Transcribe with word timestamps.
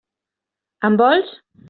En 0.89 0.97
vols? 1.03 1.35